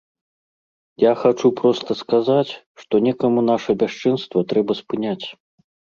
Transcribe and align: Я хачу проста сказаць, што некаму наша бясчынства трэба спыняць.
Я 1.01 1.09
хачу 1.23 1.51
проста 1.59 1.91
сказаць, 2.01 2.51
што 2.85 3.03
некаму 3.09 3.47
наша 3.53 3.71
бясчынства 3.85 4.39
трэба 4.55 4.71
спыняць. 4.81 5.25